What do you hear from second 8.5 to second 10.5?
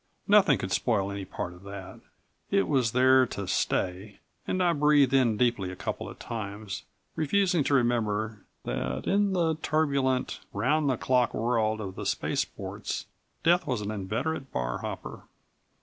that in the turbulent,